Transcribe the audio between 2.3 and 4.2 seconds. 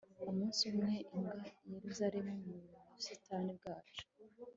mu busitani bwacu